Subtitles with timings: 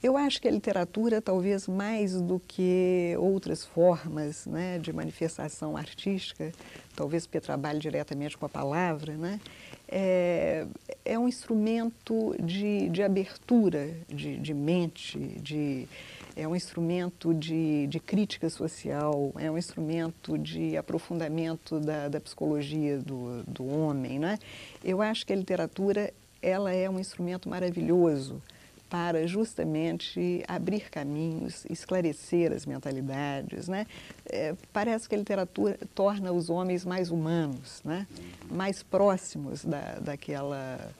[0.00, 6.52] Eu acho que a literatura, talvez mais do que outras formas né, de manifestação artística,
[6.94, 9.40] talvez porque trabalhe diretamente com a palavra, né,
[9.88, 10.68] é,
[11.04, 15.88] é um instrumento de, de abertura de, de mente, de,
[16.36, 22.98] é um instrumento de, de crítica social, é um instrumento de aprofundamento da, da psicologia
[22.98, 24.20] do, do homem.
[24.20, 24.38] Né?
[24.84, 28.40] Eu acho que a literatura ela é um instrumento maravilhoso
[28.88, 33.68] para justamente abrir caminhos, esclarecer as mentalidades.
[33.68, 33.86] Né?
[34.26, 38.06] É, parece que a literatura torna os homens mais humanos, né?
[38.50, 40.92] mais próximos da, daquela,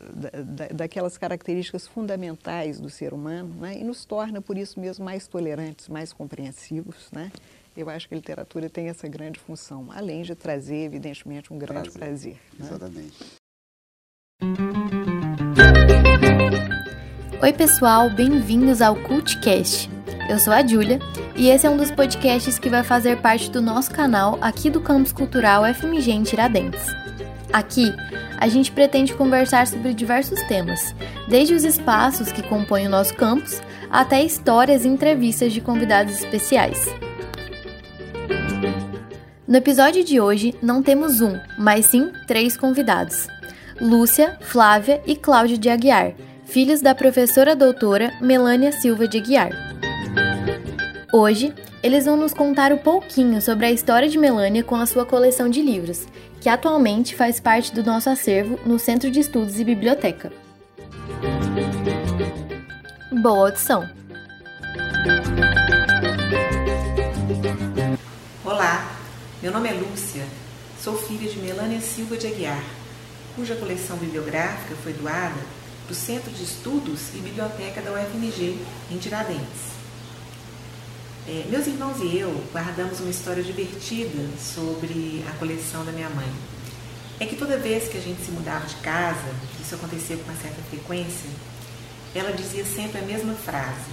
[0.00, 3.78] da, daquelas características fundamentais do ser humano né?
[3.78, 7.08] e nos torna, por isso mesmo, mais tolerantes, mais compreensivos.
[7.10, 7.32] Né?
[7.76, 11.90] Eu acho que a literatura tem essa grande função, além de trazer, evidentemente, um grande
[11.90, 12.36] prazer.
[12.38, 12.66] prazer né?
[12.66, 13.44] Exatamente.
[17.44, 19.90] Oi, pessoal, bem-vindos ao CultCast.
[20.30, 20.98] Eu sou a Júlia
[21.36, 24.80] e esse é um dos podcasts que vai fazer parte do nosso canal aqui do
[24.80, 26.80] Campus Cultural FMG em Tiradentes.
[27.52, 27.92] Aqui,
[28.38, 30.94] a gente pretende conversar sobre diversos temas,
[31.28, 36.88] desde os espaços que compõem o nosso campus até histórias e entrevistas de convidados especiais.
[39.46, 43.28] No episódio de hoje, não temos um, mas sim três convidados:
[43.78, 46.14] Lúcia, Flávia e Cláudio de Aguiar
[46.46, 49.50] filhos da professora doutora Melânia Silva de Guiar.
[51.12, 55.04] Hoje, eles vão nos contar um pouquinho sobre a história de Melânia com a sua
[55.04, 56.06] coleção de livros,
[56.40, 60.32] que atualmente faz parte do nosso acervo no Centro de Estudos e Biblioteca.
[63.10, 63.88] Boa audição!
[68.44, 68.96] Olá,
[69.42, 70.24] meu nome é Lúcia,
[70.80, 72.62] sou filha de Melânia Silva de Aguiar,
[73.34, 78.56] cuja coleção bibliográfica foi doada do Centro de Estudos e Biblioteca da UFMG,
[78.90, 79.74] em Tiradentes.
[81.26, 86.28] É, meus irmãos e eu guardamos uma história divertida sobre a coleção da minha mãe.
[87.20, 90.40] É que toda vez que a gente se mudava de casa, isso acontecia com uma
[90.40, 91.30] certa frequência,
[92.14, 93.90] ela dizia sempre a mesma frase: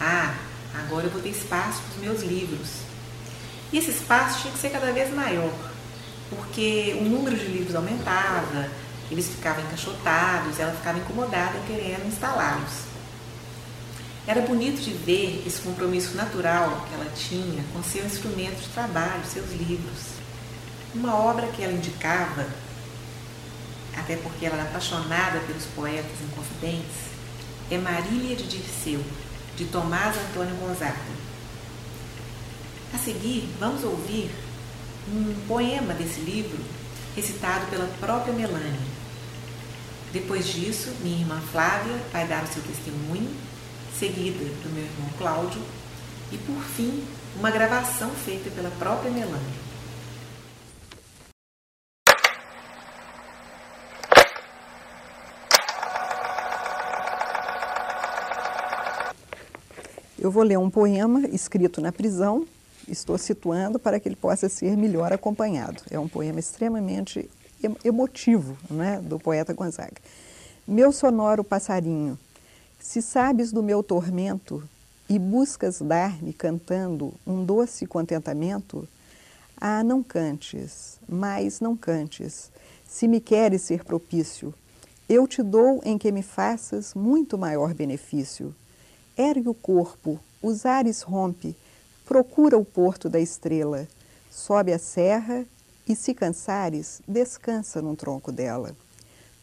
[0.00, 0.34] Ah,
[0.74, 2.68] agora eu vou ter espaço para os meus livros.
[3.72, 5.52] E esse espaço tinha que ser cada vez maior,
[6.30, 8.70] porque o número de livros aumentava,
[9.10, 12.86] eles ficavam encaixotados, ela ficava incomodada querendo instalá-los.
[14.26, 19.24] Era bonito de ver esse compromisso natural que ela tinha com seu instrumento de trabalho,
[19.24, 20.16] seus livros.
[20.92, 22.46] Uma obra que ela indicava,
[23.96, 27.14] até porque ela era apaixonada pelos poetas inconfidentes,
[27.70, 29.04] é Marília de Dirceu,
[29.56, 30.96] de Tomás Antônio Gonzaga.
[32.92, 34.30] A seguir, vamos ouvir
[35.08, 36.58] um poema desse livro
[37.16, 38.78] recitado pela própria Melanie.
[40.12, 43.34] Depois disso, minha irmã Flávia vai dar o seu testemunho,
[43.98, 45.62] seguida do meu irmão Cláudio,
[46.30, 47.02] e por fim,
[47.38, 49.66] uma gravação feita pela própria Melania.
[60.18, 62.46] Eu vou ler um poema escrito na prisão,
[62.88, 65.82] estou situando para que ele possa ser melhor acompanhado.
[65.90, 67.28] É um poema extremamente
[67.84, 69.96] emotivo né, do poeta Gonzaga.
[70.66, 72.18] Meu sonoro passarinho,
[72.78, 74.62] se sabes do meu tormento
[75.08, 78.86] e buscas dar-me cantando um doce contentamento,
[79.56, 82.50] ah, não cantes, mas não cantes,
[82.86, 84.52] se me queres ser propício,
[85.08, 88.54] eu te dou em que me faças muito maior benefício.
[89.16, 91.56] Ergue o corpo, os ares rompe,
[92.06, 93.86] procura o porto da estrela,
[94.30, 95.44] sobe a serra
[95.86, 98.74] e se cansares, descansa num tronco dela.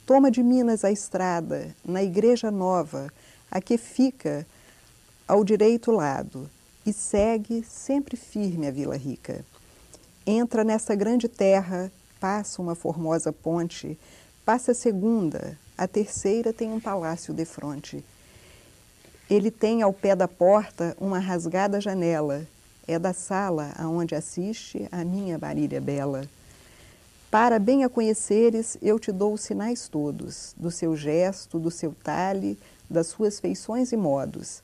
[0.05, 3.11] Toma de Minas a estrada, na igreja nova,
[3.51, 4.47] a que fica
[5.27, 6.49] ao direito lado,
[6.85, 9.45] e segue sempre firme a Vila Rica.
[10.25, 13.99] Entra nessa grande terra, passa uma formosa ponte,
[14.45, 18.03] passa a segunda, a terceira tem um palácio de fronte.
[19.29, 22.45] Ele tem ao pé da porta uma rasgada janela,
[22.87, 26.27] é da sala aonde assiste a minha Marília bela.
[27.31, 31.95] Para bem a conheceres, eu te dou os sinais todos, do seu gesto, do seu
[32.03, 32.59] talhe,
[32.89, 34.61] das suas feições e modos.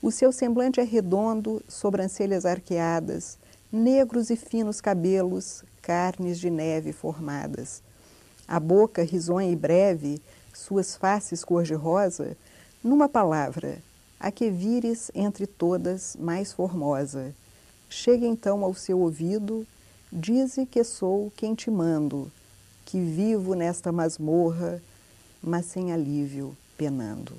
[0.00, 3.36] O seu semblante é redondo, sobrancelhas arqueadas,
[3.70, 7.82] negros e finos cabelos, carnes de neve formadas.
[8.48, 10.22] A boca risonha e breve,
[10.54, 12.36] suas faces cor-de-rosa,
[12.82, 13.78] numa palavra,
[14.18, 17.34] a que vires entre todas mais formosa
[17.88, 19.66] Chega então ao seu ouvido,
[20.12, 22.30] dize que sou quem te mando,
[22.84, 24.82] que vivo nesta masmorra,
[25.42, 27.32] mas sem alívio penando.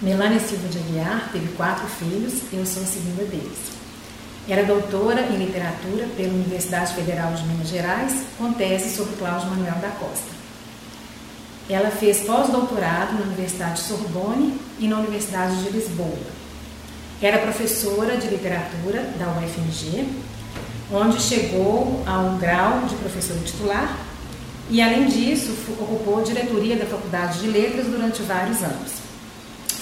[0.00, 3.72] Melania Silva de Aguiar teve quatro filhos, eu sou a segunda deles.
[4.48, 9.74] Era doutora em literatura pela Universidade Federal de Minas Gerais, com tese sobre Cláudio Manuel
[9.80, 10.37] da Costa.
[11.68, 16.18] Ela fez pós-doutorado na Universidade Sorbonne e na Universidade de Lisboa.
[17.20, 20.08] Era professora de literatura da UFMG,
[20.90, 23.98] onde chegou ao grau de professora titular
[24.70, 28.92] e, além disso, ocupou a diretoria da Faculdade de Letras durante vários anos.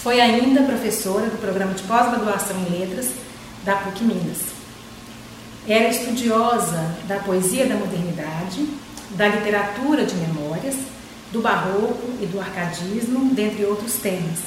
[0.02, 3.10] Foi ainda professora do programa de pós-graduação em letras
[3.64, 4.38] da PUC Minas.
[5.68, 8.66] Era estudiosa da poesia da modernidade,
[9.10, 10.76] da literatura de memórias,
[11.36, 14.38] do barroco e do arcadismo, dentre outros temas,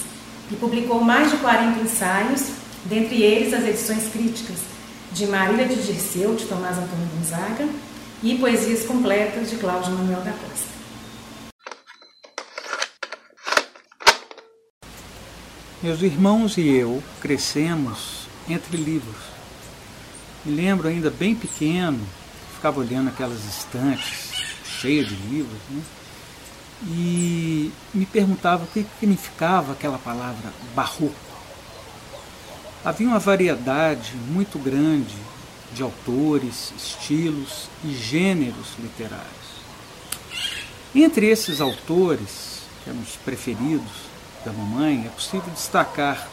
[0.52, 2.50] e publicou mais de 40 ensaios,
[2.86, 4.58] dentre eles as edições críticas
[5.12, 7.68] de Marília de Dirceu, de Tomás Antônio Gonzaga,
[8.24, 10.68] e poesias completas de Cláudio Manuel da Costa.
[15.82, 19.16] Meus irmãos e eu crescemos entre livros.
[20.44, 22.00] Me lembro ainda bem pequeno,
[22.56, 24.32] ficava olhando aquelas estantes
[24.66, 25.82] cheias de livros, né?
[26.84, 31.16] E me perguntava o que significava aquela palavra barroco.
[32.84, 35.16] Havia uma variedade muito grande
[35.74, 39.28] de autores, estilos e gêneros literários.
[40.96, 44.10] Entre esses autores, que eram os preferidos,
[44.46, 46.28] da mamãe, é possível destacar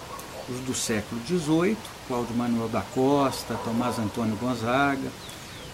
[0.48, 1.76] os do século XVIII,
[2.06, 5.10] Cláudio Manuel da Costa, Tomás Antônio Gonzaga,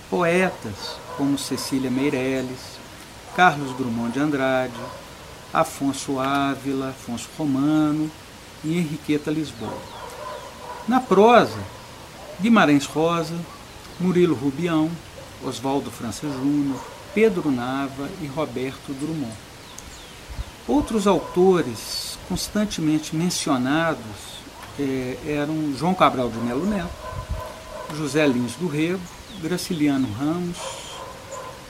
[0.09, 2.81] poetas como Cecília Meirelles,
[3.34, 4.75] Carlos Drummond de Andrade,
[5.52, 8.11] Afonso Ávila, Afonso Romano
[8.62, 9.76] e Henriqueta Lisboa.
[10.87, 11.58] Na prosa,
[12.40, 13.38] Guimarães Rosa,
[13.99, 14.90] Murilo Rubião,
[15.43, 16.79] Oswaldo França Júnior,
[17.14, 19.37] Pedro Nava e Roberto Drummond.
[20.69, 24.43] Outros autores constantemente mencionados
[24.78, 26.90] é, eram João Cabral de Melo Neto,
[27.96, 29.00] José Lins do Rego,
[29.40, 30.81] Graciliano Ramos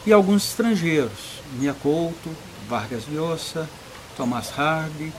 [0.05, 2.31] e alguns estrangeiros, Mia Couto,
[2.69, 3.69] Vargas Llosa,
[4.17, 5.13] Thomas Hardy,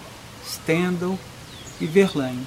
[0.45, 1.17] Stendhal
[1.79, 2.45] e Verlaine.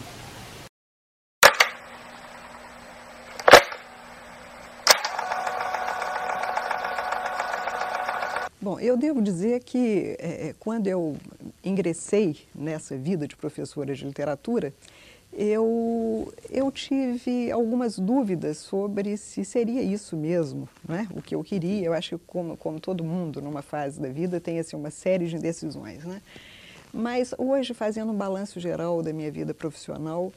[8.60, 11.16] Bom, eu devo dizer que é, quando eu
[11.64, 14.74] ingressei nessa vida de professora de literatura,
[15.36, 21.06] eu, eu tive algumas dúvidas sobre se seria isso mesmo, né?
[21.14, 21.84] o que eu queria.
[21.84, 25.26] Eu acho que, como, como todo mundo, numa fase da vida, tem assim, uma série
[25.26, 26.04] de indecisões.
[26.04, 26.22] Né?
[26.90, 30.32] Mas hoje, fazendo um balanço geral da minha vida profissional,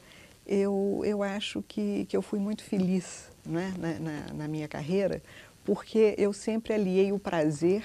[0.46, 3.72] eu, eu acho que, que eu fui muito feliz né?
[3.78, 5.22] na, na, na minha carreira,
[5.64, 7.84] porque eu sempre aliei o prazer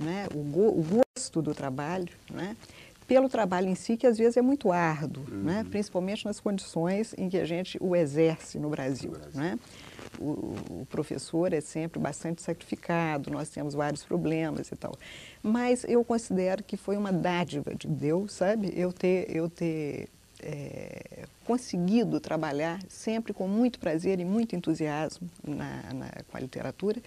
[0.00, 2.56] né, o, go, o gosto do trabalho, né,
[3.06, 5.42] pelo trabalho em si, que às vezes é muito árduo, uhum.
[5.42, 9.12] né, principalmente nas condições em que a gente o exerce no Brasil.
[9.12, 9.40] No Brasil.
[9.40, 9.58] Né?
[10.18, 10.30] O,
[10.80, 14.94] o, professor é sempre bastante sacrificado, nós temos vários problemas e tal.
[15.42, 18.72] Mas eu considero que foi uma dádiva de Deus, sabe?
[18.74, 20.08] Eu ter, eu ter
[20.42, 27.00] é, conseguido trabalhar sempre com muito prazer e muito entusiasmo na, na, com a literatura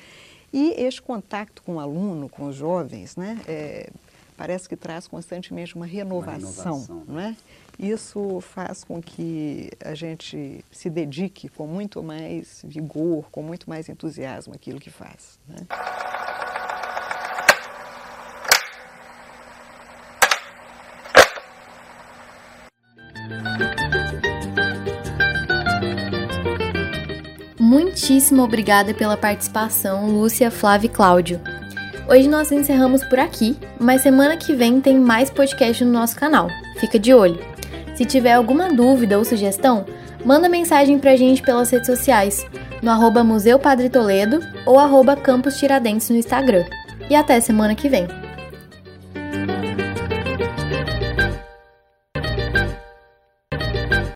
[0.51, 3.89] e este contato com o aluno, com os jovens, né, é,
[4.39, 6.77] parece que traz constantemente uma renovação.
[6.77, 7.03] Uma renovação.
[7.05, 7.35] Né?
[7.77, 13.89] Isso faz com que a gente se dedique com muito mais vigor, com muito mais
[13.89, 15.37] entusiasmo àquilo que faz.
[15.45, 15.67] Né?
[27.59, 31.39] muitíssimo obrigada pela participação, Lúcia, Flávia e Cláudio.
[32.11, 36.47] Hoje nós encerramos por aqui, mas semana que vem tem mais podcast no nosso canal.
[36.79, 37.37] Fica de olho.
[37.93, 39.85] Se tiver alguma dúvida ou sugestão,
[40.25, 42.43] manda mensagem pra gente pelas redes sociais,
[42.81, 46.65] no arroba Museu Padre Toledo ou arroba Campus Tiradentes no Instagram.
[47.11, 48.07] E até semana que vem.